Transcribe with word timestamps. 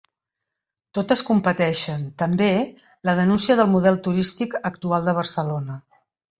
Totes 0.97 1.21
compateixen, 1.27 2.07
també, 2.23 2.49
la 3.11 3.17
denúncia 3.21 3.61
del 3.63 3.71
model 3.77 4.03
turístic 4.09 4.59
actual 4.73 5.09
de 5.11 5.19
Barcelona. 5.23 5.81